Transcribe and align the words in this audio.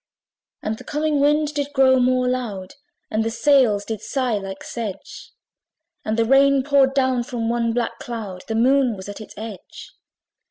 And 0.63 0.79
the 0.79 0.83
coming 0.83 1.19
wind 1.19 1.53
did 1.53 1.67
roar 1.77 1.99
more 1.99 2.27
loud, 2.27 2.73
And 3.11 3.23
the 3.23 3.29
sails 3.29 3.85
did 3.85 4.01
sigh 4.01 4.39
like 4.39 4.63
sedge; 4.63 5.29
And 6.03 6.17
the 6.17 6.25
rain 6.25 6.63
poured 6.63 6.95
down 6.95 7.21
from 7.23 7.49
one 7.49 7.71
black 7.71 7.99
cloud; 7.99 8.43
The 8.47 8.55
Moon 8.55 8.97
was 8.97 9.07
at 9.07 9.21
its 9.21 9.35
edge. 9.37 9.91